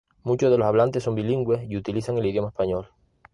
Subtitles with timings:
[0.23, 2.87] Muchos de sus hablantes son bilingües y utilizan el idioma español.